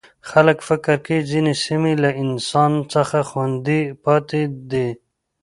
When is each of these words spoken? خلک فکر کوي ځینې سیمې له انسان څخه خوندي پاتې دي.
خلک 0.29 0.57
فکر 0.69 0.95
کوي 1.05 1.19
ځینې 1.31 1.53
سیمې 1.65 1.93
له 2.03 2.09
انسان 2.23 2.71
څخه 2.93 3.17
خوندي 3.29 3.81
پاتې 4.03 4.41
دي. 4.71 4.89